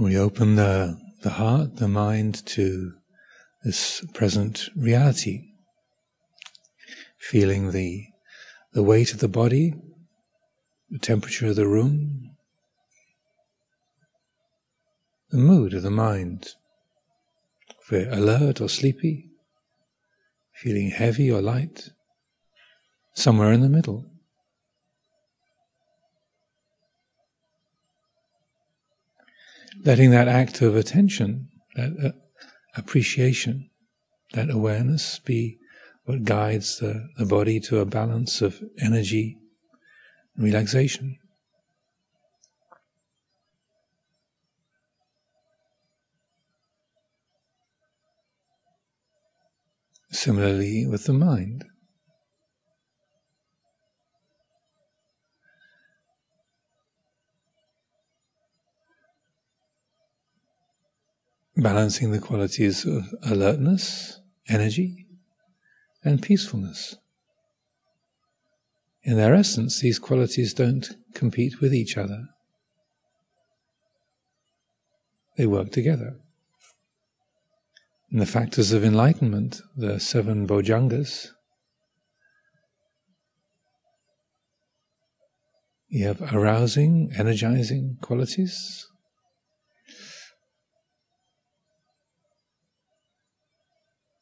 We 0.00 0.16
open 0.16 0.54
the, 0.54 0.96
the 1.22 1.30
heart, 1.30 1.78
the 1.78 1.88
mind 1.88 2.46
to 2.46 2.92
this 3.64 4.06
present 4.14 4.68
reality, 4.76 5.48
feeling 7.18 7.72
the, 7.72 8.04
the 8.74 8.84
weight 8.84 9.12
of 9.12 9.18
the 9.18 9.26
body, 9.26 9.74
the 10.88 11.00
temperature 11.00 11.48
of 11.48 11.56
the 11.56 11.66
room, 11.66 12.36
the 15.30 15.38
mood 15.38 15.74
of 15.74 15.82
the 15.82 15.90
mind. 15.90 16.50
If 17.80 17.90
we're 17.90 18.12
alert 18.12 18.60
or 18.60 18.68
sleepy, 18.68 19.32
feeling 20.54 20.90
heavy 20.90 21.28
or 21.28 21.42
light, 21.42 21.90
somewhere 23.14 23.50
in 23.50 23.62
the 23.62 23.68
middle. 23.68 24.08
Letting 29.88 30.10
that 30.10 30.28
act 30.28 30.60
of 30.60 30.76
attention, 30.76 31.48
that 31.74 31.92
uh, 32.04 32.10
appreciation, 32.76 33.70
that 34.34 34.50
awareness 34.50 35.18
be 35.18 35.56
what 36.04 36.24
guides 36.24 36.78
the, 36.78 37.08
the 37.16 37.24
body 37.24 37.58
to 37.60 37.78
a 37.78 37.86
balance 37.86 38.42
of 38.42 38.60
energy 38.78 39.38
and 40.36 40.44
relaxation. 40.44 41.16
Similarly 50.10 50.86
with 50.86 51.04
the 51.04 51.14
mind. 51.14 51.64
Balancing 61.60 62.12
the 62.12 62.20
qualities 62.20 62.86
of 62.86 63.12
alertness, 63.24 64.20
energy, 64.48 65.08
and 66.04 66.22
peacefulness. 66.22 66.94
In 69.02 69.16
their 69.16 69.34
essence, 69.34 69.80
these 69.80 69.98
qualities 69.98 70.54
don't 70.54 70.88
compete 71.14 71.60
with 71.60 71.74
each 71.74 71.96
other. 71.96 72.28
They 75.36 75.48
work 75.48 75.72
together. 75.72 76.20
In 78.12 78.20
the 78.20 78.26
factors 78.26 78.70
of 78.70 78.84
enlightenment, 78.84 79.60
the 79.76 79.98
seven 79.98 80.46
bojjhangas, 80.46 81.30
you 85.88 86.06
have 86.06 86.22
arousing, 86.32 87.10
energizing 87.16 87.98
qualities. 88.00 88.86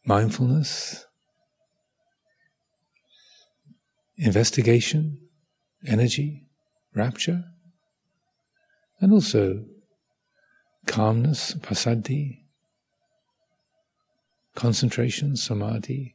Mindfulness, 0.06 1.04
investigation, 4.16 5.18
energy, 5.84 6.46
rapture, 6.94 7.44
and 9.00 9.12
also 9.12 9.64
calmness, 10.86 11.54
passaddhi, 11.54 12.44
concentration, 14.54 15.36
samadhi, 15.36 16.14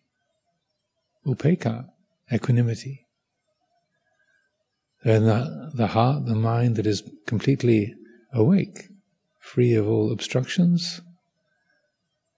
upekkha, 1.26 1.90
equanimity. 2.32 3.06
And 5.04 5.26
the, 5.28 5.72
the 5.74 5.88
heart, 5.88 6.26
the 6.26 6.36
mind 6.36 6.76
that 6.78 6.88
is 6.88 7.04
completely 7.28 7.94
awake, 8.34 8.88
free 9.40 9.74
of 9.74 9.88
all 9.88 10.12
obstructions, 10.12 11.02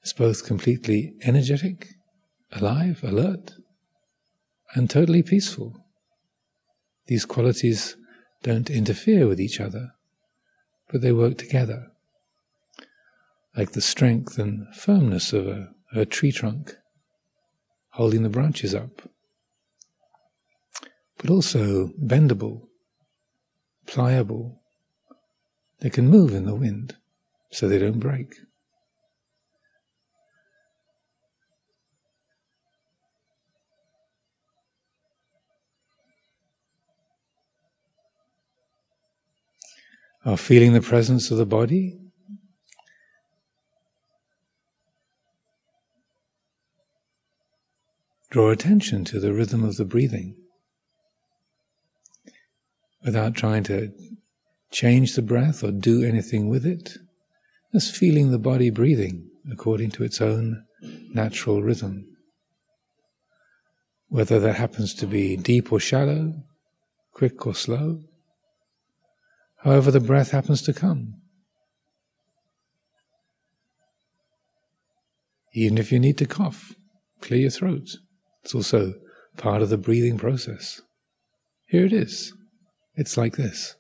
is 0.03 0.13
both 0.13 0.45
completely 0.45 1.13
energetic, 1.23 1.87
alive, 2.51 3.03
alert, 3.03 3.53
and 4.75 4.89
totally 4.89 5.23
peaceful. 5.23 5.85
These 7.07 7.25
qualities 7.25 7.95
don't 8.41 8.69
interfere 8.69 9.27
with 9.27 9.39
each 9.39 9.59
other, 9.59 9.93
but 10.91 11.01
they 11.01 11.11
work 11.11 11.37
together, 11.37 11.87
like 13.55 13.71
the 13.71 13.81
strength 13.81 14.37
and 14.37 14.67
firmness 14.75 15.33
of 15.33 15.47
a 15.47 15.73
a 15.95 16.05
tree 16.05 16.31
trunk, 16.31 16.75
holding 17.91 18.23
the 18.23 18.29
branches 18.29 18.73
up, 18.73 19.03
but 21.17 21.29
also 21.29 21.89
bendable, 22.01 22.67
pliable. 23.85 24.61
They 25.81 25.89
can 25.89 26.07
move 26.07 26.33
in 26.33 26.45
the 26.45 26.55
wind 26.55 26.95
so 27.51 27.67
they 27.67 27.77
don't 27.77 27.99
break. 27.99 28.35
Are 40.25 40.37
feeling 40.37 40.71
the 40.71 40.81
presence 40.81 41.31
of 41.31 41.37
the 41.37 41.45
body 41.45 41.99
draw 48.29 48.49
attention 48.49 49.03
to 49.03 49.19
the 49.19 49.33
rhythm 49.33 49.65
of 49.65 49.75
the 49.75 49.83
breathing 49.83 50.37
without 53.03 53.35
trying 53.35 53.63
to 53.63 53.91
change 54.71 55.15
the 55.15 55.21
breath 55.21 55.61
or 55.61 55.71
do 55.71 56.03
anything 56.03 56.47
with 56.47 56.65
it. 56.65 56.97
Just 57.73 57.93
feeling 57.93 58.31
the 58.31 58.39
body 58.39 58.69
breathing 58.69 59.29
according 59.51 59.91
to 59.91 60.03
its 60.05 60.21
own 60.21 60.63
natural 61.13 61.61
rhythm. 61.61 62.07
Whether 64.07 64.39
that 64.39 64.55
happens 64.55 64.93
to 64.95 65.05
be 65.05 65.35
deep 65.35 65.69
or 65.71 65.81
shallow, 65.81 66.33
quick 67.11 67.45
or 67.45 67.55
slow, 67.55 67.99
however 69.63 69.91
the 69.91 69.99
breath 69.99 70.31
happens 70.31 70.61
to 70.61 70.73
come. 70.73 71.15
Even 75.53 75.77
if 75.77 75.91
you 75.91 75.99
need 75.99 76.17
to 76.17 76.25
cough, 76.25 76.73
clear 77.21 77.41
your 77.41 77.49
throat. 77.49 77.89
It's 78.43 78.53
also 78.53 78.93
part 79.37 79.61
of 79.61 79.69
the 79.69 79.77
breathing 79.77 80.17
process. 80.17 80.81
Here 81.65 81.85
it 81.85 81.93
is. 81.93 82.33
It's 82.95 83.17
like 83.17 83.37
this. 83.37 83.75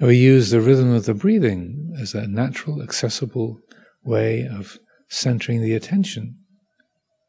We 0.00 0.16
use 0.16 0.50
the 0.50 0.60
rhythm 0.60 0.92
of 0.92 1.06
the 1.06 1.14
breathing 1.14 1.94
as 2.00 2.14
a 2.14 2.26
natural, 2.26 2.82
accessible 2.82 3.60
way 4.02 4.46
of 4.46 4.78
centering 5.08 5.62
the 5.62 5.74
attention 5.74 6.43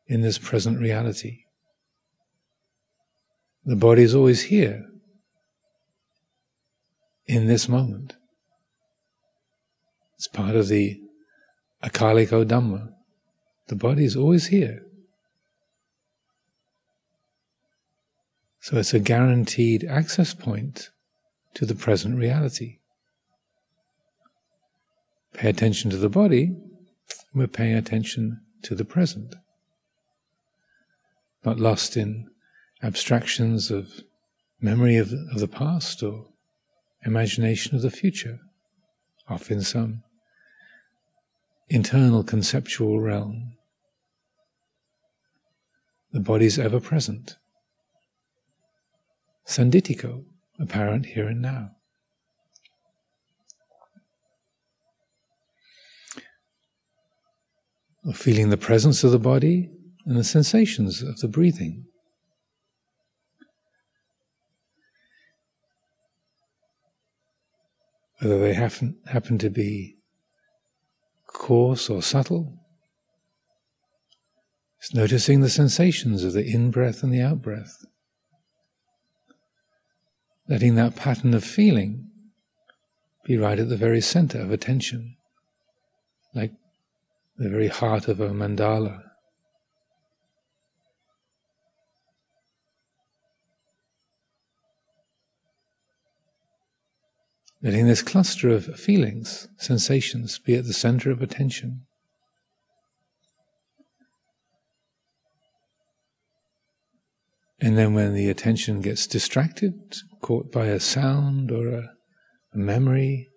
in 0.08 0.22
this 0.22 0.38
present 0.38 0.80
reality. 0.80 1.46
The 3.66 3.76
body 3.76 4.04
is 4.04 4.14
always 4.14 4.44
here 4.44 4.86
in 7.26 7.48
this 7.48 7.68
moment. 7.68 8.16
It's 10.16 10.28
part 10.28 10.56
of 10.56 10.68
the 10.68 11.02
akaliko 11.84 12.46
dhamma. 12.46 12.94
The 13.68 13.76
body 13.76 14.06
is 14.06 14.16
always 14.16 14.48
here. 14.48 14.84
So 18.62 18.78
it's 18.78 18.94
a 18.94 19.00
guaranteed 19.00 19.84
access 19.84 20.34
point 20.34 20.90
to 21.56 21.66
the 21.66 21.76
present 21.76 22.18
reality. 22.18 22.80
Pay 25.34 25.50
attention 25.50 25.92
to 25.92 25.98
the 25.98 26.10
body, 26.10 26.56
we're 27.34 27.48
paying 27.48 27.76
attention 27.76 28.42
to 28.64 28.74
the 28.74 28.86
present. 28.86 29.36
Not 31.46 31.60
lost 31.60 31.96
in 31.96 32.28
abstractions 32.82 33.70
of 33.70 34.02
memory 34.60 34.98
of, 34.98 35.14
of 35.32 35.40
the 35.40 35.48
past 35.48 36.02
or 36.02 36.26
imagination 37.06 37.76
of 37.76 37.84
the 37.84 37.92
future, 37.92 38.40
off 39.30 39.52
in 39.52 39.62
some 39.62 40.02
internal 41.70 42.24
conceptual 42.24 43.00
realm. 43.00 43.58
The 46.12 46.20
body 46.20 46.48
is 46.48 46.58
ever 46.58 46.80
present. 46.80 47.38
Sanditiko, 49.46 50.24
apparent 50.60 51.06
here 51.06 51.28
and 51.28 51.42
now. 51.42 51.72
Feeling 58.14 58.50
the 58.50 58.58
presence 58.58 59.04
of 59.04 59.12
the 59.12 59.20
body 59.20 59.75
and 60.06 60.16
the 60.16 60.24
sensations 60.24 61.02
of 61.02 61.20
the 61.20 61.28
breathing. 61.28 61.86
Whether 68.20 68.40
they 68.40 68.54
happen, 68.54 68.98
happen 69.08 69.38
to 69.40 69.50
be 69.50 69.98
coarse 71.28 71.90
or 71.90 72.02
subtle. 72.02 72.60
It's 74.80 74.94
noticing 74.94 75.42
the 75.42 75.50
sensations 75.50 76.24
of 76.24 76.34
the 76.34 76.46
in 76.46 76.72
breath 76.72 77.04
and 77.04 77.14
the 77.14 77.22
out 77.22 77.42
breath, 77.42 77.86
letting 80.48 80.76
that 80.76 80.96
pattern 80.96 81.34
of 81.34 81.44
feeling 81.44 82.10
be 83.26 83.38
right 83.38 83.60
at 83.60 83.70
the 83.70 83.78
very 83.78 84.02
center 84.02 84.40
of 84.40 84.52
attention, 84.52 85.18
like 86.34 86.52
the 87.38 87.50
very 87.50 87.68
heart 87.68 88.08
of 88.08 88.20
a 88.20 88.30
mandala. 88.30 89.02
Letting 97.66 97.88
this 97.88 98.04
cluster 98.04 98.50
of 98.50 98.66
feelings, 98.80 99.48
sensations, 99.58 100.38
be 100.38 100.54
at 100.54 100.66
the 100.66 100.72
center 100.72 101.10
of 101.10 101.24
attention. 101.24 101.88
And 107.60 107.76
then 107.76 107.96
when 107.96 108.14
the 108.14 108.30
attention 108.30 108.82
gets 108.82 109.08
distracted, 109.08 109.96
caught 110.22 110.52
by 110.52 110.68
a 110.68 110.80
sound 110.80 111.50
or 111.50 111.70
a, 111.70 111.90
a 112.54 112.58
memory, 112.60 113.30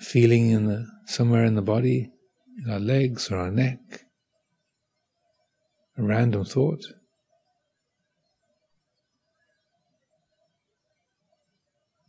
a 0.00 0.04
feeling 0.04 0.50
in 0.50 0.66
the, 0.66 0.88
somewhere 1.06 1.44
in 1.44 1.54
the 1.54 1.62
body, 1.62 2.10
in 2.64 2.68
our 2.68 2.80
legs 2.80 3.30
or 3.30 3.36
our 3.36 3.52
neck, 3.52 3.78
a 5.96 6.02
random 6.02 6.44
thought, 6.44 6.84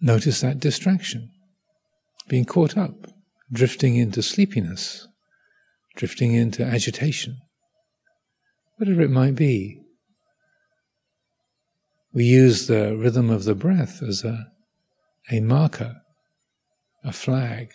notice 0.02 0.42
that 0.42 0.60
distraction, 0.60 1.30
being 2.28 2.46
caught 2.46 2.76
up, 2.78 3.08
drifting 3.52 3.96
into 3.96 4.22
sleepiness, 4.22 5.08
drifting 5.96 6.34
into 6.34 6.64
agitation, 6.64 7.38
whatever 8.78 9.02
it 9.02 9.12
might 9.12 9.36
be. 9.36 9.80
We 12.14 12.26
use 12.26 12.68
the 12.68 12.98
rhythm 12.98 13.30
of 13.30 13.46
the 13.46 13.56
breath 13.56 14.02
as 14.02 14.24
a, 14.24 14.48
a 15.32 15.40
marker, 15.40 16.02
a 17.04 17.14
flag. 17.14 17.72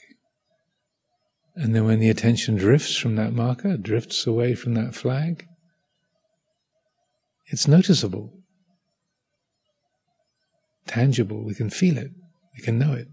And 1.55 1.75
then 1.75 1.87
when 1.87 2.00
the 2.00 2.11
attention 2.11 2.56
drifts 2.56 2.96
from 2.96 3.17
that 3.17 3.32
marker, 3.32 3.76
drifts 3.76 4.26
away 4.26 4.55
from 4.55 4.75
that 4.75 4.94
flag, 4.94 5.46
it's 7.46 7.69
noticeable, 7.69 8.36
tangible, 10.87 11.44
we 11.44 11.55
can 11.55 11.71
feel 11.71 11.99
it, 11.99 12.11
we 12.56 12.62
can 12.62 12.79
know 12.79 12.93
it. 12.93 13.09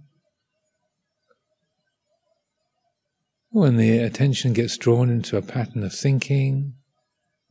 When 3.50 3.78
the 3.78 4.00
attention 4.00 4.54
gets 4.54 4.78
drawn 4.78 5.10
into 5.10 5.38
a 5.38 5.42
pattern 5.42 5.84
of 5.84 5.94
thinking, 5.94 6.74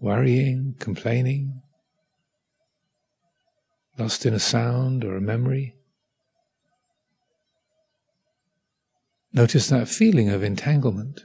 worrying, 0.00 0.74
complaining, 0.80 1.62
lost 3.98 4.26
in 4.26 4.34
a 4.34 4.40
sound 4.40 5.04
or 5.04 5.16
a 5.16 5.20
memory. 5.20 5.76
Notice 9.32 9.69
that 9.69 9.88
feeling 9.88 10.28
of 10.28 10.42
entanglement. 10.42 11.22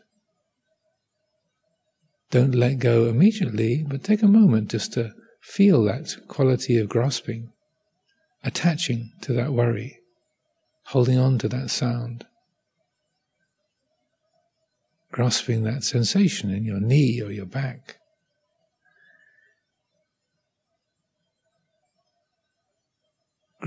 Don't 2.29 2.55
let 2.55 2.79
go 2.79 3.05
immediately, 3.05 3.83
but 3.87 4.03
take 4.03 4.21
a 4.21 4.27
moment 4.27 4.71
just 4.71 4.93
to 4.93 5.13
feel 5.41 5.83
that 5.85 6.15
quality 6.27 6.77
of 6.77 6.89
grasping, 6.89 7.51
attaching 8.43 9.11
to 9.21 9.33
that 9.33 9.53
worry, 9.53 9.99
holding 10.87 11.17
on 11.17 11.37
to 11.39 11.47
that 11.49 11.69
sound, 11.69 12.25
grasping 15.11 15.63
that 15.63 15.83
sensation 15.83 16.51
in 16.51 16.63
your 16.63 16.79
knee 16.79 17.21
or 17.21 17.31
your 17.31 17.45
back. 17.45 17.97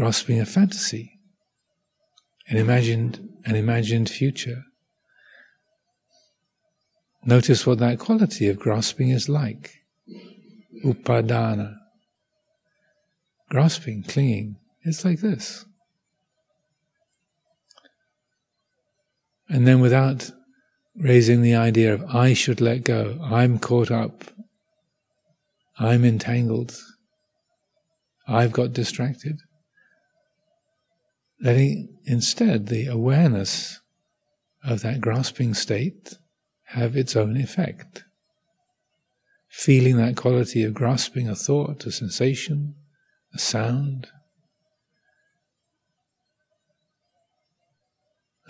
grasping 0.00 0.40
a 0.40 0.46
fantasy, 0.46 1.18
an 2.48 2.56
imagined, 2.56 3.28
an 3.44 3.56
imagined 3.56 4.08
future. 4.08 4.64
Notice 7.24 7.66
what 7.66 7.78
that 7.80 7.98
quality 7.98 8.48
of 8.48 8.58
grasping 8.58 9.10
is 9.10 9.28
like. 9.28 9.82
Upadana. 10.84 11.76
Grasping, 13.50 14.04
clinging, 14.04 14.56
it's 14.82 15.04
like 15.04 15.20
this. 15.20 15.64
And 19.48 19.66
then 19.66 19.80
without 19.80 20.30
raising 20.96 21.42
the 21.42 21.54
idea 21.54 21.92
of 21.92 22.04
I 22.04 22.34
should 22.34 22.60
let 22.60 22.84
go, 22.84 23.18
I'm 23.22 23.58
caught 23.58 23.90
up, 23.90 24.24
I'm 25.78 26.04
entangled, 26.04 26.78
I've 28.28 28.52
got 28.52 28.72
distracted 28.72 29.40
letting 31.40 31.88
instead 32.04 32.66
the 32.66 32.86
awareness 32.86 33.80
of 34.62 34.82
that 34.82 35.00
grasping 35.00 35.54
state 35.54 36.18
have 36.64 36.96
its 36.96 37.16
own 37.16 37.36
effect. 37.36 38.04
Feeling 39.48 39.96
that 39.96 40.16
quality 40.16 40.62
of 40.62 40.74
grasping 40.74 41.28
a 41.28 41.34
thought, 41.34 41.84
a 41.86 41.90
sensation, 41.90 42.76
a 43.34 43.38
sound. 43.38 44.08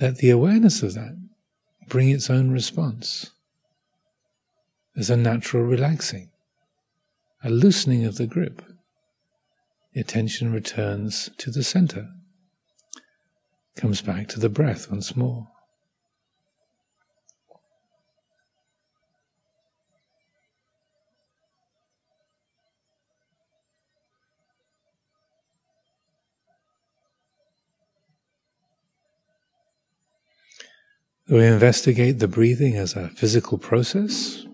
Let 0.00 0.16
the 0.16 0.30
awareness 0.30 0.82
of 0.82 0.94
that 0.94 1.14
bring 1.86 2.08
its 2.08 2.30
own 2.30 2.50
response. 2.50 3.32
There's 4.94 5.10
a 5.10 5.16
natural 5.16 5.62
relaxing, 5.64 6.30
a 7.44 7.50
loosening 7.50 8.06
of 8.06 8.16
the 8.16 8.26
grip. 8.26 8.62
The 9.92 10.00
attention 10.00 10.52
returns 10.52 11.28
to 11.36 11.50
the 11.50 11.62
center 11.62 12.08
comes 13.76 14.00
back 14.00 14.28
to 14.28 14.40
the 14.40 14.48
breath 14.48 14.90
once 14.90 15.14
more. 15.14 15.48
We 31.30 31.46
investigate 31.46 32.18
the 32.18 32.26
breathing 32.26 32.76
as 32.76 32.96
a 32.96 33.08
physical 33.10 33.56
process, 33.56 34.44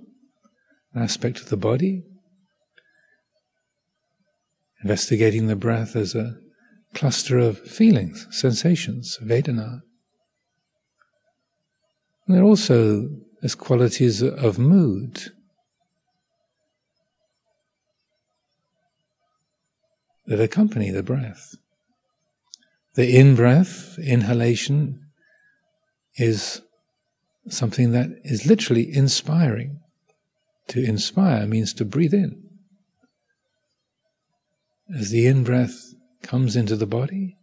an 0.92 1.02
aspect 1.02 1.40
of 1.40 1.48
the 1.48 1.56
body, 1.56 2.04
investigating 4.82 5.46
the 5.46 5.56
breath 5.56 5.96
as 5.96 6.14
a 6.14 6.36
cluster 6.92 7.38
of 7.38 7.58
feelings, 7.58 8.26
sensations, 8.30 9.18
Vedana. 9.22 9.80
And 12.26 12.36
there 12.36 12.44
also 12.44 13.08
as 13.42 13.54
qualities 13.54 14.22
of 14.22 14.58
mood. 14.58 15.32
That 20.26 20.40
accompany 20.40 20.90
the 20.90 21.02
breath. 21.02 21.54
The 22.96 23.16
in 23.18 23.34
breath, 23.34 23.98
inhalation, 23.98 25.06
is 26.16 26.60
something 27.48 27.92
that 27.92 28.10
is 28.24 28.46
literally 28.46 28.88
inspiring. 28.92 29.80
To 30.68 30.82
inspire 30.82 31.46
means 31.46 31.72
to 31.74 31.84
breathe 31.84 32.14
in. 32.14 32.42
As 34.98 35.10
the 35.10 35.26
in 35.26 35.44
breath 35.44 35.94
comes 36.22 36.56
into 36.56 36.76
the 36.76 36.86
body. 36.86 37.36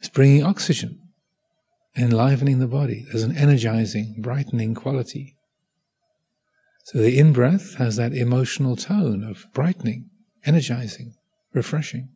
It's 0.00 0.08
bringing 0.08 0.44
oxygen, 0.44 1.00
enlivening 1.96 2.58
the 2.58 2.66
body. 2.66 3.06
There's 3.10 3.22
an 3.22 3.36
energizing, 3.36 4.16
brightening 4.18 4.74
quality. 4.74 5.36
So 6.84 6.98
the 6.98 7.18
in 7.18 7.32
breath 7.32 7.76
has 7.76 7.96
that 7.96 8.12
emotional 8.12 8.76
tone 8.76 9.24
of 9.24 9.46
brightening, 9.54 10.10
energizing, 10.44 11.14
refreshing. 11.54 12.10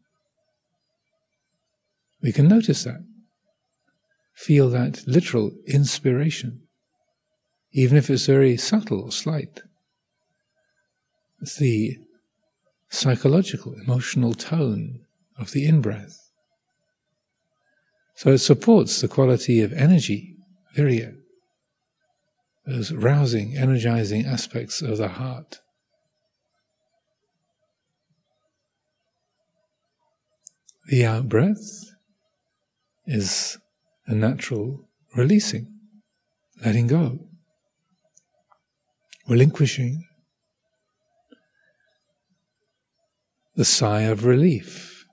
We 2.20 2.32
can 2.32 2.48
notice 2.48 2.84
that. 2.84 3.02
Feel 4.38 4.70
that 4.70 5.04
literal 5.04 5.50
inspiration, 5.66 6.62
even 7.72 7.98
if 7.98 8.08
it's 8.08 8.26
very 8.26 8.56
subtle 8.56 9.00
or 9.00 9.10
slight. 9.10 9.62
It's 11.42 11.56
the 11.56 11.98
psychological, 12.88 13.74
emotional 13.84 14.34
tone 14.34 15.00
of 15.36 15.50
the 15.50 15.66
in 15.66 15.80
breath. 15.80 16.30
So 18.14 18.30
it 18.30 18.38
supports 18.38 19.00
the 19.00 19.08
quality 19.08 19.60
of 19.60 19.72
energy, 19.72 20.36
virya, 20.76 21.16
those 22.64 22.92
rousing, 22.92 23.56
energizing 23.56 24.24
aspects 24.24 24.80
of 24.80 24.98
the 24.98 25.08
heart. 25.08 25.58
The 30.86 31.04
out 31.04 31.28
breath 31.28 31.90
is 33.04 33.58
a 34.08 34.14
natural 34.14 34.88
releasing, 35.14 35.66
letting 36.64 36.86
go, 36.86 37.18
relinquishing, 39.28 40.06
the 43.54 43.66
sigh 43.66 44.02
of 44.02 44.24
relief. 44.24 45.04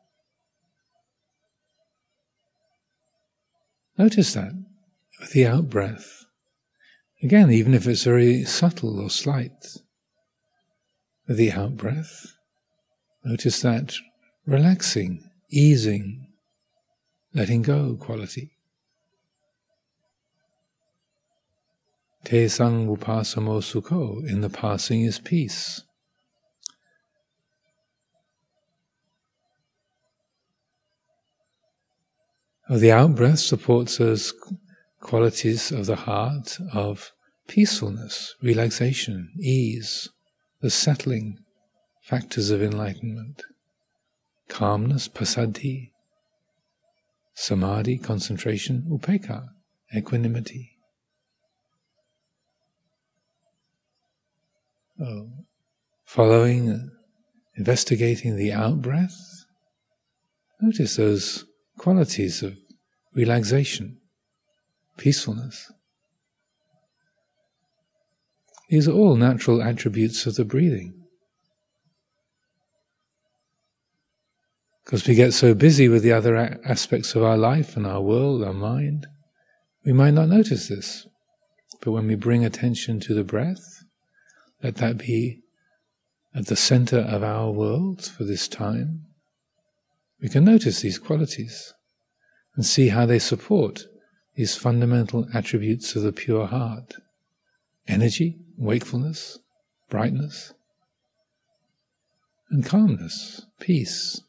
Notice 3.98 4.34
that 4.34 4.54
with 5.20 5.32
the 5.32 5.46
out 5.46 5.70
breath. 5.70 6.26
Again, 7.22 7.52
even 7.52 7.74
if 7.74 7.88
it's 7.88 8.04
very 8.04 8.46
subtle 8.46 9.00
or 9.00 9.10
slight, 9.10 9.78
with 11.28 11.38
the 11.38 11.52
out 11.52 11.76
breath, 11.76 12.38
notice 13.26 13.62
that 13.62 13.94
relaxing, 14.46 15.30
easing, 15.50 16.28
letting 17.34 17.62
go 17.62 17.98
quality. 18.00 18.55
Te 22.26 22.48
sang 22.48 22.88
upasamo 22.88 23.62
sukho, 23.62 24.28
in 24.28 24.42
the 24.42 24.50
passing 24.50 25.04
is 25.04 25.20
peace. 25.20 25.84
Oh, 32.68 32.80
the 32.80 32.92
out 32.92 33.14
breath 33.14 33.38
supports 33.38 33.98
those 33.98 34.34
qualities 35.02 35.72
of 35.72 35.86
the 35.86 35.98
heart 35.98 36.58
of 36.74 37.12
peacefulness, 37.48 38.34
relaxation, 38.42 39.30
ease, 39.40 40.10
the 40.62 40.72
settling 40.72 41.38
factors 42.02 42.50
of 42.50 42.64
enlightenment, 42.64 43.44
calmness, 44.50 45.08
passaddhi, 45.08 45.92
samadhi, 47.36 48.00
concentration, 48.00 48.88
upekkha, 48.90 49.50
equanimity. 49.96 50.75
Oh, 55.00 55.30
following, 56.06 56.90
investigating 57.58 58.38
the 58.38 58.54
out 58.54 58.82
breath, 58.82 59.46
notice 60.62 60.96
those 60.96 61.46
qualities 61.78 62.42
of 62.42 62.56
relaxation, 63.14 63.98
peacefulness. 64.98 65.72
These 68.70 68.88
are 68.88 68.94
all 68.94 69.16
natural 69.16 69.62
attributes 69.62 70.26
of 70.26 70.36
the 70.36 70.46
breathing. 70.46 70.94
Because 74.84 75.08
we 75.08 75.16
get 75.16 75.34
so 75.34 75.54
busy 75.54 75.90
with 75.90 76.04
the 76.04 76.14
other 76.14 76.36
aspects 76.64 77.16
of 77.16 77.24
our 77.24 77.38
life 77.38 77.76
and 77.76 77.86
our 77.86 78.02
world, 78.02 78.44
our 78.44 78.54
mind, 78.54 79.08
we 79.84 79.94
might 79.94 80.14
not 80.14 80.30
notice 80.30 80.70
this. 80.70 81.08
But 81.82 81.92
when 81.92 82.08
we 82.08 82.16
bring 82.16 82.46
attention 82.46 83.00
to 83.02 83.14
the 83.14 83.24
breath, 83.24 83.75
let 84.66 84.78
that 84.78 84.98
be 84.98 85.44
at 86.34 86.48
the 86.48 86.56
center 86.56 86.98
of 86.98 87.22
our 87.22 87.52
world 87.52 88.04
for 88.04 88.24
this 88.24 88.48
time, 88.48 89.06
we 90.20 90.28
can 90.28 90.44
notice 90.44 90.82
these 90.82 90.98
qualities 90.98 91.76
and 92.56 92.66
see 92.66 92.88
how 92.88 93.06
they 93.06 93.20
support 93.20 93.86
these 94.34 94.56
fundamental 94.56 95.28
attributes 95.36 95.96
of 95.96 96.02
the 96.02 96.12
pure 96.12 96.48
heart 96.48 96.96
energy, 97.88 98.40
wakefulness, 98.58 99.38
brightness, 99.88 100.52
and 102.50 102.66
calmness, 102.66 103.46
peace, 103.60 104.22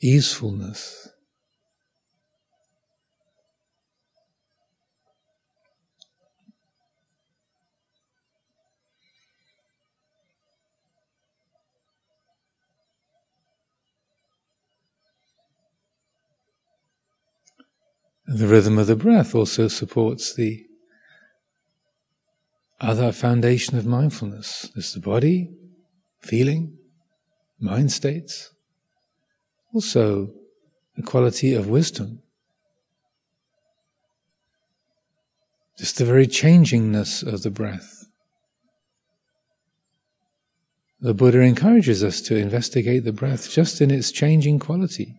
easefulness. 0.00 1.08
The 18.30 18.46
rhythm 18.46 18.76
of 18.76 18.88
the 18.88 18.94
breath 18.94 19.34
also 19.34 19.68
supports 19.68 20.34
the 20.34 20.66
other 22.78 23.10
foundation 23.10 23.78
of 23.78 23.86
mindfulness. 23.86 24.70
There's 24.74 24.92
the 24.92 25.00
body, 25.00 25.50
feeling, 26.20 26.76
mind 27.58 27.90
states, 27.90 28.52
also 29.72 30.30
the 30.94 31.02
quality 31.02 31.54
of 31.54 31.70
wisdom. 31.70 32.20
Just 35.78 35.96
the 35.96 36.04
very 36.04 36.26
changingness 36.26 37.26
of 37.26 37.42
the 37.42 37.50
breath. 37.50 38.04
The 41.00 41.14
Buddha 41.14 41.40
encourages 41.40 42.04
us 42.04 42.20
to 42.22 42.36
investigate 42.36 43.04
the 43.04 43.12
breath 43.12 43.50
just 43.50 43.80
in 43.80 43.90
its 43.90 44.12
changing 44.12 44.58
quality 44.58 45.14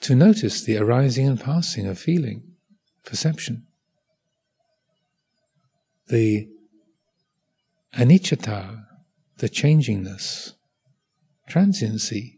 to 0.00 0.14
notice 0.14 0.62
the 0.62 0.78
arising 0.78 1.28
and 1.28 1.40
passing 1.40 1.86
of 1.86 1.98
feeling, 1.98 2.42
perception. 3.04 3.66
The 6.08 6.48
anicca, 7.94 8.84
the 9.38 9.48
changingness, 9.48 10.54
transiency. 11.48 12.36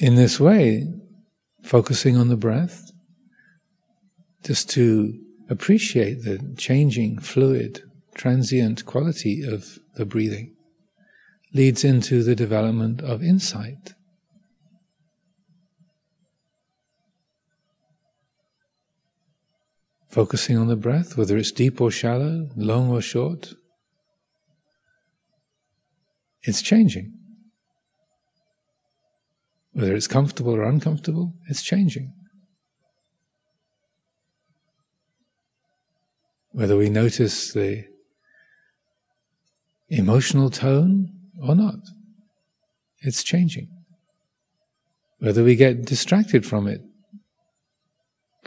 In 0.00 0.14
this 0.16 0.38
way, 0.40 0.92
focusing 1.62 2.16
on 2.16 2.28
the 2.28 2.36
breath, 2.36 2.90
just 4.44 4.68
to 4.70 5.18
appreciate 5.48 6.22
the 6.24 6.54
changing, 6.56 7.18
fluid, 7.18 7.82
transient 8.14 8.84
quality 8.84 9.42
of 9.42 9.78
the 9.94 10.04
breathing 10.04 10.54
leads 11.54 11.84
into 11.84 12.24
the 12.24 12.34
development 12.34 13.00
of 13.00 13.22
insight. 13.22 13.94
Focusing 20.08 20.58
on 20.58 20.66
the 20.66 20.76
breath, 20.76 21.16
whether 21.16 21.36
it's 21.36 21.52
deep 21.52 21.80
or 21.80 21.90
shallow, 21.90 22.48
long 22.56 22.90
or 22.90 23.00
short, 23.00 23.54
it's 26.42 26.60
changing. 26.60 27.12
Whether 29.72 29.94
it's 29.94 30.06
comfortable 30.06 30.54
or 30.54 30.64
uncomfortable, 30.64 31.34
it's 31.48 31.62
changing. 31.62 32.12
Whether 36.50 36.76
we 36.76 36.88
notice 36.90 37.52
the 37.52 37.86
emotional 39.88 40.50
tone 40.50 41.23
or 41.42 41.54
not. 41.54 41.78
It's 43.00 43.22
changing. 43.22 43.68
Whether 45.18 45.44
we 45.44 45.56
get 45.56 45.84
distracted 45.84 46.44
from 46.46 46.66
it 46.66 46.80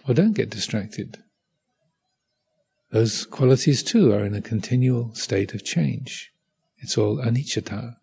or 0.08 0.14
don't 0.14 0.34
get 0.34 0.50
distracted, 0.50 1.18
those 2.92 3.26
qualities 3.26 3.84
too 3.84 4.14
are 4.14 4.24
in 4.24 4.34
a 4.34 4.42
continual 4.42 5.14
state 5.14 5.54
of 5.54 5.64
change. 5.64 6.32
It's 6.78 6.98
all 6.98 7.18
anicca. 7.18 7.96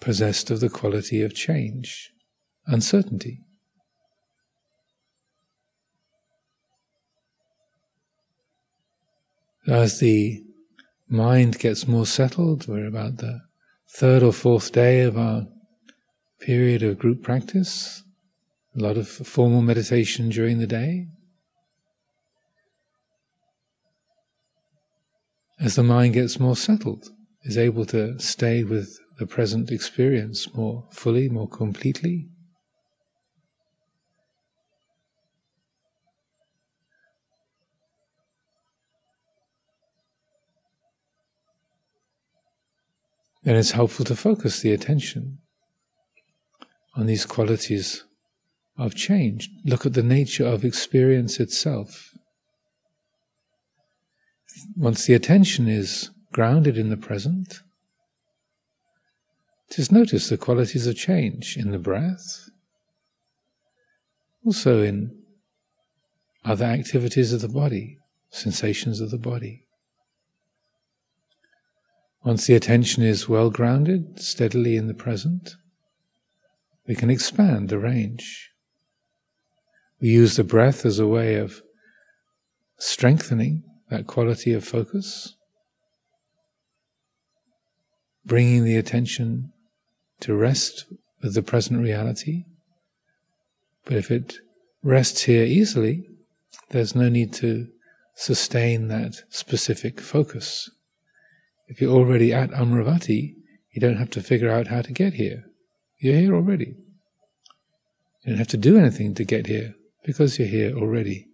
Possessed 0.00 0.50
of 0.50 0.60
the 0.60 0.68
quality 0.68 1.22
of 1.22 1.34
change, 1.34 2.12
uncertainty. 2.66 3.40
As 9.68 9.98
the 9.98 10.44
mind 11.08 11.58
gets 11.58 11.88
more 11.88 12.06
settled, 12.06 12.68
we're 12.68 12.86
about 12.86 13.16
the 13.16 13.40
third 13.88 14.22
or 14.22 14.32
fourth 14.32 14.70
day 14.70 15.00
of 15.00 15.18
our 15.18 15.48
period 16.38 16.84
of 16.84 17.00
group 17.00 17.24
practice, 17.24 18.04
a 18.76 18.80
lot 18.80 18.96
of 18.96 19.08
formal 19.08 19.62
meditation 19.62 20.28
during 20.28 20.58
the 20.58 20.68
day. 20.68 21.08
As 25.58 25.74
the 25.74 25.82
mind 25.82 26.14
gets 26.14 26.38
more 26.38 26.56
settled, 26.56 27.10
is 27.42 27.58
able 27.58 27.86
to 27.86 28.20
stay 28.20 28.62
with 28.62 28.96
the 29.18 29.26
present 29.26 29.72
experience 29.72 30.54
more 30.54 30.86
fully, 30.92 31.28
more 31.28 31.48
completely, 31.48 32.28
then 43.46 43.54
it's 43.54 43.70
helpful 43.70 44.04
to 44.04 44.16
focus 44.16 44.58
the 44.58 44.72
attention 44.72 45.38
on 46.96 47.06
these 47.06 47.24
qualities 47.24 48.02
of 48.76 48.96
change. 48.96 49.48
Look 49.64 49.86
at 49.86 49.94
the 49.94 50.02
nature 50.02 50.44
of 50.44 50.64
experience 50.64 51.38
itself. 51.38 52.10
Once 54.76 55.06
the 55.06 55.14
attention 55.14 55.68
is 55.68 56.10
grounded 56.32 56.76
in 56.76 56.90
the 56.90 56.96
present, 56.96 57.60
just 59.70 59.92
notice 59.92 60.28
the 60.28 60.36
qualities 60.36 60.88
of 60.88 60.96
change 60.96 61.56
in 61.56 61.70
the 61.70 61.78
breath, 61.78 62.50
also 64.44 64.82
in 64.82 65.22
other 66.44 66.64
activities 66.64 67.32
of 67.32 67.42
the 67.42 67.48
body, 67.48 67.98
sensations 68.30 69.00
of 69.00 69.12
the 69.12 69.18
body. 69.18 69.65
Once 72.26 72.48
the 72.48 72.56
attention 72.56 73.04
is 73.04 73.28
well 73.28 73.50
grounded, 73.50 74.18
steadily 74.18 74.76
in 74.76 74.88
the 74.88 74.94
present, 74.94 75.54
we 76.88 76.92
can 76.92 77.08
expand 77.08 77.68
the 77.68 77.78
range. 77.78 78.50
We 80.00 80.08
use 80.08 80.34
the 80.34 80.42
breath 80.42 80.84
as 80.84 80.98
a 80.98 81.06
way 81.06 81.36
of 81.36 81.62
strengthening 82.78 83.62
that 83.90 84.08
quality 84.08 84.52
of 84.52 84.64
focus, 84.64 85.36
bringing 88.24 88.64
the 88.64 88.76
attention 88.76 89.52
to 90.18 90.34
rest 90.34 90.86
with 91.22 91.34
the 91.34 91.42
present 91.42 91.80
reality. 91.80 92.42
But 93.84 93.98
if 93.98 94.10
it 94.10 94.38
rests 94.82 95.22
here 95.22 95.44
easily, 95.44 96.08
there's 96.70 96.96
no 96.96 97.08
need 97.08 97.32
to 97.34 97.68
sustain 98.16 98.88
that 98.88 99.14
specific 99.30 100.00
focus. 100.00 100.68
If 101.68 101.80
you're 101.80 101.94
already 101.94 102.32
at 102.32 102.50
Amaravati, 102.50 103.34
you 103.72 103.80
don't 103.80 103.96
have 103.96 104.10
to 104.10 104.22
figure 104.22 104.50
out 104.50 104.68
how 104.68 104.82
to 104.82 104.92
get 104.92 105.14
here. 105.14 105.44
You're 105.98 106.18
here 106.18 106.34
already. 106.34 106.76
You 108.22 108.32
don't 108.32 108.38
have 108.38 108.48
to 108.48 108.56
do 108.56 108.78
anything 108.78 109.14
to 109.14 109.24
get 109.24 109.46
here 109.46 109.74
because 110.04 110.38
you're 110.38 110.48
here 110.48 110.76
already. 110.76 111.28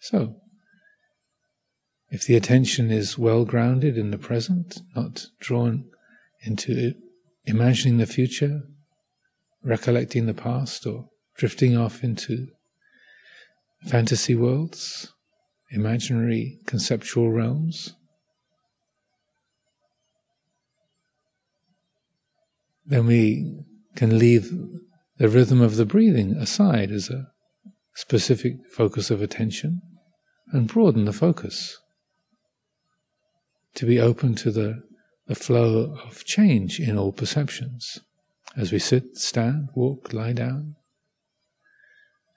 So, 0.00 0.36
if 2.10 2.26
the 2.26 2.36
attention 2.36 2.90
is 2.90 3.18
well 3.18 3.44
grounded 3.44 3.96
in 3.96 4.10
the 4.10 4.18
present, 4.18 4.80
not 4.94 5.26
drawn 5.40 5.84
into 6.42 6.94
imagining 7.46 7.98
the 7.98 8.06
future, 8.06 8.62
recollecting 9.62 10.26
the 10.26 10.34
past, 10.34 10.86
or 10.86 11.08
drifting 11.36 11.76
off 11.76 12.04
into 12.04 12.48
fantasy 13.86 14.34
worlds, 14.34 15.12
imaginary 15.70 16.58
conceptual 16.66 17.32
realms, 17.32 17.94
then 22.86 23.06
we 23.06 23.64
can 23.96 24.18
leave 24.18 24.50
the 25.18 25.28
rhythm 25.28 25.60
of 25.60 25.76
the 25.76 25.86
breathing 25.86 26.32
aside 26.32 26.90
as 26.90 27.08
a 27.08 27.28
specific 27.94 28.54
focus 28.72 29.10
of 29.10 29.22
attention 29.22 29.80
and 30.52 30.68
broaden 30.68 31.04
the 31.04 31.12
focus 31.12 31.78
to 33.74 33.86
be 33.86 34.00
open 34.00 34.34
to 34.34 34.50
the, 34.50 34.82
the 35.26 35.34
flow 35.34 35.96
of 36.04 36.24
change 36.24 36.78
in 36.80 36.98
all 36.98 37.12
perceptions 37.12 38.00
as 38.56 38.70
we 38.70 38.78
sit, 38.78 39.16
stand, 39.16 39.68
walk, 39.74 40.12
lie 40.12 40.32
down, 40.32 40.76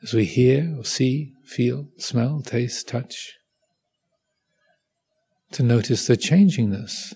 as 0.02 0.14
we 0.14 0.26
hear 0.26 0.76
or 0.78 0.84
see, 0.84 1.34
feel, 1.46 1.90
smell, 1.98 2.42
taste, 2.42 2.88
touch, 2.88 3.34
to 5.52 5.64
notice 5.64 6.08
the 6.08 6.18
changingness. 6.18 7.14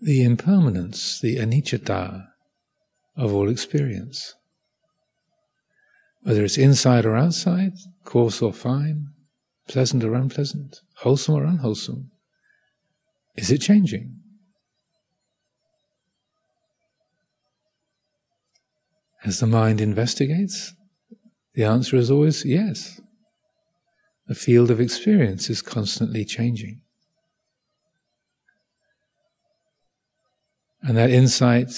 The 0.00 0.22
impermanence, 0.22 1.20
the 1.20 1.36
anicca 1.36 2.26
of 3.16 3.32
all 3.34 3.50
experience 3.50 4.34
whether 6.22 6.44
it's 6.44 6.58
inside 6.58 7.06
or 7.06 7.16
outside, 7.16 7.72
coarse 8.04 8.42
or 8.42 8.52
fine, 8.52 9.08
pleasant 9.68 10.04
or 10.04 10.14
unpleasant, 10.14 10.80
wholesome 10.96 11.34
or 11.34 11.44
unwholesome. 11.44 12.10
Is 13.36 13.50
it 13.50 13.58
changing? 13.58 14.16
As 19.24 19.40
the 19.40 19.46
mind 19.46 19.80
investigates, 19.80 20.74
the 21.54 21.64
answer 21.64 21.96
is 21.96 22.10
always 22.10 22.44
yes. 22.44 23.00
The 24.26 24.34
field 24.34 24.70
of 24.70 24.80
experience 24.80 25.50
is 25.50 25.62
constantly 25.62 26.24
changing. 26.24 26.82
And 30.82 30.96
that 30.96 31.10
insight 31.10 31.72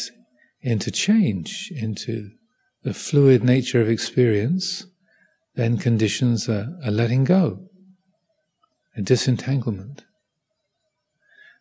into 0.60 0.90
change, 0.90 1.72
into 1.74 2.30
the 2.82 2.94
fluid 2.94 3.42
nature 3.44 3.80
of 3.80 3.88
experience 3.88 4.86
then 5.54 5.76
conditions 5.76 6.48
a, 6.48 6.78
a 6.82 6.90
letting 6.90 7.24
go, 7.24 7.68
a 8.96 9.02
disentanglement. 9.02 10.04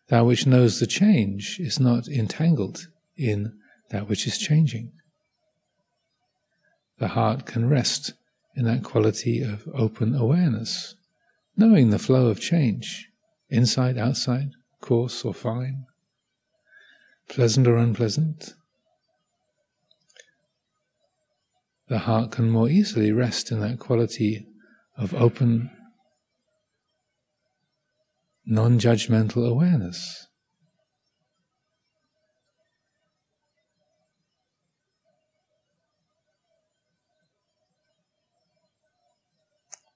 That 0.08 0.26
which 0.26 0.46
knows 0.46 0.80
the 0.80 0.86
change 0.86 1.58
is 1.60 1.78
not 1.78 2.08
entangled 2.08 2.88
in 3.16 3.52
that 3.90 4.08
which 4.08 4.26
is 4.26 4.38
changing. 4.38 4.92
The 6.98 7.08
heart 7.08 7.46
can 7.46 7.68
rest 7.68 8.14
in 8.54 8.64
that 8.64 8.84
quality 8.84 9.42
of 9.42 9.68
open 9.74 10.14
awareness, 10.14 10.94
knowing 11.56 11.90
the 11.90 11.98
flow 11.98 12.28
of 12.28 12.40
change, 12.40 13.08
inside, 13.50 13.98
outside, 13.98 14.50
coarse 14.80 15.24
or 15.24 15.34
fine, 15.34 15.84
pleasant 17.32 17.66
or 17.66 17.78
unpleasant, 17.78 18.52
the 21.88 22.00
heart 22.00 22.30
can 22.30 22.50
more 22.50 22.68
easily 22.68 23.10
rest 23.10 23.50
in 23.50 23.58
that 23.60 23.78
quality 23.78 24.46
of 24.98 25.14
open, 25.14 25.70
non 28.44 28.78
judgmental 28.78 29.48
awareness. 29.48 30.26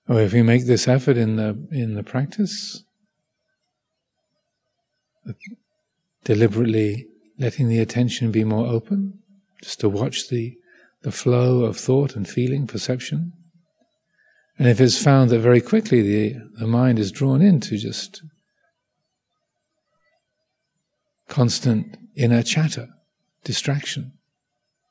Or 0.08 0.22
if 0.22 0.32
we 0.32 0.42
make 0.42 0.64
this 0.64 0.88
effort 0.88 1.18
in 1.18 1.36
the 1.36 1.68
in 1.70 1.96
the 1.96 2.02
practice, 2.02 2.84
deliberately 6.24 7.08
letting 7.38 7.68
the 7.68 7.80
attention 7.80 8.30
be 8.30 8.44
more 8.44 8.66
open, 8.66 9.20
just 9.62 9.80
to 9.80 9.88
watch 9.88 10.28
the 10.28 10.56
the 11.06 11.12
flow 11.12 11.62
of 11.62 11.76
thought 11.76 12.16
and 12.16 12.28
feeling, 12.28 12.66
perception. 12.66 13.32
And 14.58 14.66
if 14.66 14.80
it's 14.80 15.00
found 15.00 15.30
that 15.30 15.38
very 15.38 15.60
quickly 15.60 16.02
the, 16.02 16.34
the 16.58 16.66
mind 16.66 16.98
is 16.98 17.12
drawn 17.12 17.40
into 17.40 17.76
just 17.76 18.22
constant 21.28 21.96
inner 22.16 22.42
chatter, 22.42 22.88
distraction, 23.44 24.14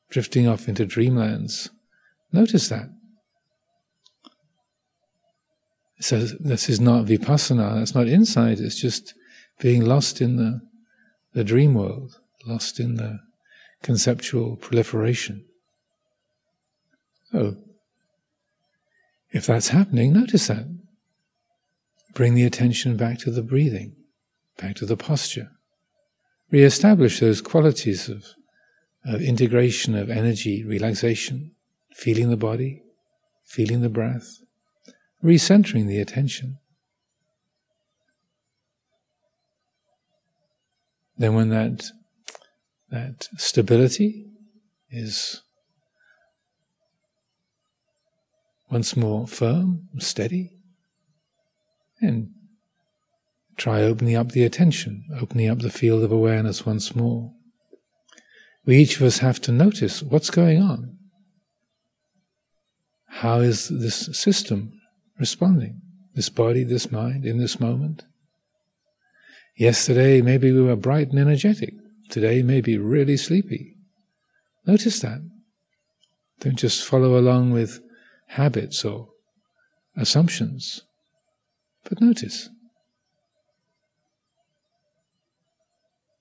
drifting 0.10 0.48
off 0.48 0.70
into 0.70 0.86
dreamlands, 0.86 1.70
notice 2.32 2.70
that. 2.70 2.90
So 6.00 6.20
this 6.20 6.70
is 6.70 6.80
not 6.80 7.08
vipassana, 7.08 7.80
that's 7.80 7.94
not 7.94 8.08
insight, 8.08 8.60
it's 8.60 8.80
just 8.80 9.14
being 9.60 9.84
lost 9.84 10.22
in 10.22 10.38
the, 10.38 10.62
the 11.34 11.44
dream 11.44 11.74
world, 11.74 12.20
lost 12.46 12.80
in 12.80 12.96
the 12.96 13.20
conceptual 13.82 14.56
proliferation. 14.56 15.46
Oh. 17.34 17.58
If 19.32 19.48
that's 19.48 19.70
happening, 19.70 20.14
notice 20.14 20.48
that. 20.48 20.66
Bring 22.14 22.36
the 22.36 22.46
attention 22.46 22.96
back 22.96 23.20
to 23.20 23.32
the 23.32 23.42
breathing, 23.42 23.96
back 24.58 24.76
to 24.78 24.86
the 24.86 24.96
posture. 24.96 25.52
Re-establish 26.50 27.20
those 27.20 27.42
qualities 27.42 28.08
of, 28.08 28.26
of 29.04 29.22
integration 29.22 29.96
of 29.96 30.10
energy, 30.10 30.64
relaxation, 30.64 31.52
feeling 31.94 32.30
the 32.30 32.38
body, 32.38 32.84
feeling 33.44 33.82
the 33.82 33.90
breath, 33.90 34.40
recentering 35.24 35.88
the 35.88 36.00
attention. 36.00 36.60
Then 41.18 41.34
when 41.34 41.50
that 41.50 41.84
that 42.96 43.28
stability 43.36 44.26
is 44.90 45.42
once 48.72 48.96
more 48.96 49.28
firm, 49.28 49.90
steady, 50.00 50.52
and 52.00 52.30
try 53.58 53.82
opening 53.82 54.16
up 54.16 54.30
the 54.30 54.46
attention, 54.46 55.04
opening 55.20 55.50
up 55.50 55.60
the 55.60 55.70
field 55.70 56.04
of 56.04 56.12
awareness 56.12 56.66
once 56.66 56.96
more. 56.96 57.34
We 58.66 58.78
each 58.78 58.96
of 58.96 59.04
us 59.04 59.18
have 59.18 59.42
to 59.42 59.52
notice 59.52 60.02
what's 60.02 60.30
going 60.30 60.62
on. 60.62 60.98
How 63.08 63.40
is 63.40 63.68
this 63.68 64.18
system 64.18 64.72
responding? 65.20 65.82
This 66.14 66.30
body, 66.30 66.64
this 66.64 66.94
mind, 66.94 67.26
in 67.26 67.40
this 67.40 67.60
moment? 67.60 68.06
Yesterday, 69.58 70.22
maybe 70.22 70.54
we 70.54 70.62
were 70.62 70.78
bright 70.78 71.10
and 71.10 71.20
energetic. 71.20 71.74
Today, 72.10 72.42
may 72.42 72.62
be 72.62 72.78
really 72.78 73.18
sleepy. 73.18 73.76
Notice 74.66 75.00
that. 75.02 75.20
Don't 76.40 76.58
just 76.58 76.84
follow 76.84 77.18
along 77.18 77.52
with 77.52 77.82
habits 78.28 78.84
or 78.86 79.10
assumptions. 79.98 80.82
But 81.84 82.02
notice. 82.02 82.50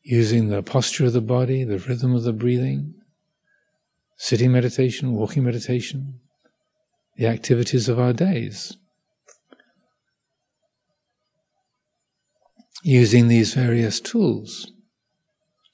using 0.04 0.50
the 0.50 0.62
posture 0.62 1.06
of 1.06 1.14
the 1.14 1.20
body, 1.20 1.64
the 1.64 1.78
rhythm 1.78 2.14
of 2.14 2.22
the 2.22 2.32
breathing, 2.32 2.94
sitting 4.16 4.52
meditation, 4.52 5.14
walking 5.14 5.42
meditation, 5.42 6.20
the 7.16 7.26
activities 7.26 7.88
of 7.88 7.98
our 7.98 8.12
days. 8.12 8.76
Using 12.82 13.28
these 13.28 13.54
various 13.54 13.98
tools 13.98 14.70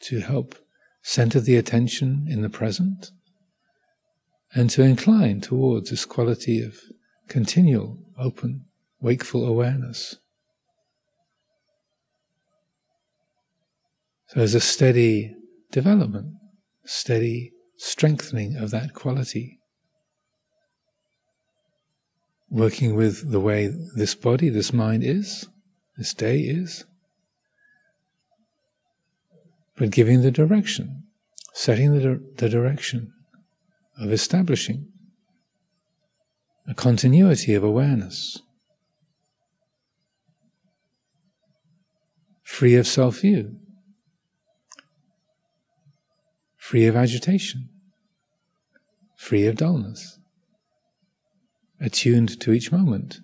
to 0.00 0.20
help 0.20 0.54
center 1.02 1.40
the 1.40 1.56
attention 1.56 2.26
in 2.28 2.42
the 2.42 2.50
present 2.50 3.10
and 4.52 4.68
to 4.70 4.82
incline 4.82 5.40
towards 5.40 5.90
this 5.90 6.04
quality 6.04 6.62
of 6.62 6.76
continual, 7.28 7.98
open, 8.18 8.64
wakeful 9.00 9.46
awareness. 9.46 10.16
So 14.28 14.40
there's 14.40 14.54
a 14.54 14.60
steady 14.60 15.34
development, 15.70 16.34
steady 16.84 17.52
strengthening 17.76 18.56
of 18.56 18.70
that 18.70 18.94
quality. 18.94 19.58
Working 22.48 22.96
with 22.96 23.30
the 23.30 23.40
way 23.40 23.72
this 23.96 24.14
body, 24.14 24.48
this 24.48 24.72
mind 24.72 25.04
is, 25.04 25.48
this 25.96 26.12
day 26.14 26.40
is, 26.40 26.84
but 29.80 29.90
giving 29.90 30.20
the 30.20 30.30
direction, 30.30 31.04
setting 31.54 31.98
the, 31.98 32.22
the 32.36 32.50
direction 32.50 33.10
of 33.98 34.12
establishing 34.12 34.86
a 36.68 36.74
continuity 36.74 37.54
of 37.54 37.64
awareness, 37.64 38.42
free 42.42 42.74
of 42.74 42.86
self 42.86 43.20
view, 43.22 43.56
free 46.58 46.84
of 46.84 46.94
agitation, 46.94 47.70
free 49.16 49.46
of 49.46 49.56
dullness, 49.56 50.18
attuned 51.80 52.38
to 52.38 52.52
each 52.52 52.70
moment, 52.70 53.20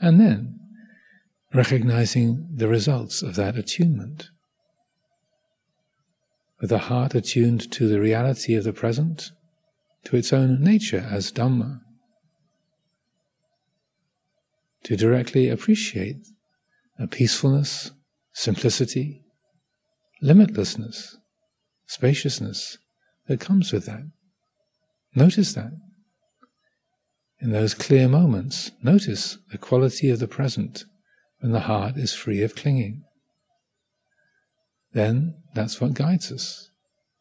and 0.00 0.20
then 0.20 0.60
recognizing 1.52 2.48
the 2.54 2.68
results 2.68 3.20
of 3.20 3.34
that 3.34 3.56
attunement. 3.56 4.30
With 6.62 6.70
a 6.70 6.78
heart 6.78 7.16
attuned 7.16 7.72
to 7.72 7.88
the 7.88 8.00
reality 8.00 8.54
of 8.54 8.62
the 8.62 8.72
present, 8.72 9.32
to 10.04 10.16
its 10.16 10.32
own 10.32 10.62
nature 10.62 11.04
as 11.10 11.32
Dhamma, 11.32 11.80
to 14.84 14.96
directly 14.96 15.48
appreciate 15.48 16.24
a 17.00 17.08
peacefulness, 17.08 17.90
simplicity, 18.32 19.24
limitlessness, 20.22 21.16
spaciousness 21.86 22.78
that 23.26 23.40
comes 23.40 23.72
with 23.72 23.86
that. 23.86 24.04
Notice 25.16 25.54
that. 25.54 25.72
In 27.40 27.50
those 27.50 27.74
clear 27.74 28.08
moments, 28.08 28.70
notice 28.84 29.36
the 29.50 29.58
quality 29.58 30.10
of 30.10 30.20
the 30.20 30.28
present 30.28 30.84
when 31.40 31.50
the 31.50 31.60
heart 31.60 31.96
is 31.96 32.14
free 32.14 32.40
of 32.42 32.54
clinging. 32.54 33.02
Then 34.92 35.34
that's 35.54 35.80
what 35.80 35.94
guides 35.94 36.30
us. 36.30 36.70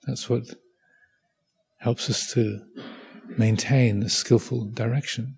That's 0.05 0.29
what 0.29 0.43
helps 1.79 2.09
us 2.09 2.31
to 2.33 2.61
maintain 3.37 4.03
a 4.03 4.09
skillful 4.09 4.65
direction. 4.65 5.37